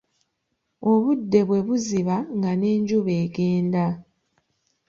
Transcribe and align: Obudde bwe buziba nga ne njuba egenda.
Obudde 0.91 1.39
bwe 1.47 1.59
buziba 1.67 2.15
nga 2.35 2.51
ne 2.55 2.69
njuba 2.81 3.11
egenda. 3.23 3.85